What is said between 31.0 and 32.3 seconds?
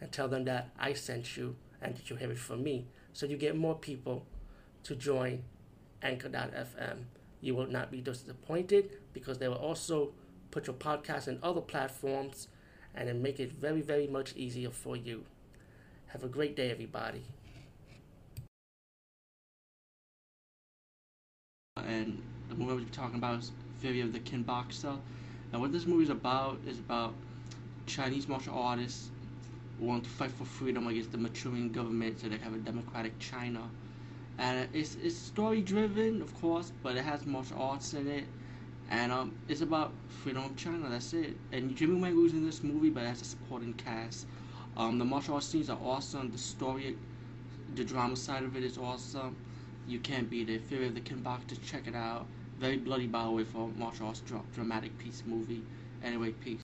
the maturing government so